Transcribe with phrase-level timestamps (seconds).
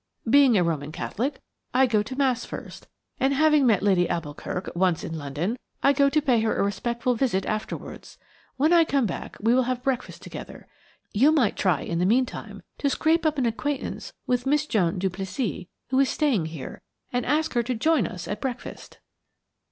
[0.27, 1.39] Being a Roman Catholic,
[1.75, 2.87] I go to Mass first,
[3.19, 7.13] and, having met Lady d'Alboukirk once in London, I go to pay her a respectful
[7.13, 8.17] visit afterwards.
[8.57, 10.67] When I come back we will have breakfast together.
[11.13, 15.65] You might try in the meantime to scrape up an acquaintance with Miss Joan Duplessis,
[15.91, 16.81] who is still staying here,
[17.13, 18.97] and ask her to join us at breakfast."